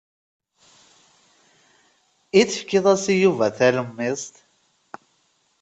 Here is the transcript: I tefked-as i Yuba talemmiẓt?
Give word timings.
I 2.39 2.41
tefked-as 2.49 3.03
i 3.13 3.15
Yuba 3.21 3.47
talemmiẓt? 3.57 4.33